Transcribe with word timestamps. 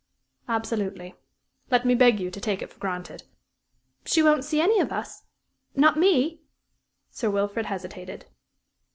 "Absolutely. 0.49 1.13
Let 1.69 1.85
me 1.85 1.93
beg 1.93 2.19
you 2.19 2.31
to 2.31 2.39
take 2.41 2.63
it 2.63 2.71
for 2.73 2.79
granted." 2.79 3.21
"She 4.03 4.23
won't 4.23 4.43
see 4.43 4.59
any 4.59 4.79
of 4.79 4.91
us 4.91 5.25
not 5.75 5.95
me?" 5.95 6.41
Sir 7.11 7.29
Wilfrid 7.29 7.67
hesitated. 7.67 8.25